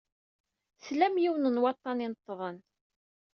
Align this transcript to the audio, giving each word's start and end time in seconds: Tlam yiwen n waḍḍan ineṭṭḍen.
Tlam 0.83 1.15
yiwen 1.23 1.45
n 1.55 1.61
waḍḍan 1.63 2.03
ineṭṭḍen. 2.05 2.57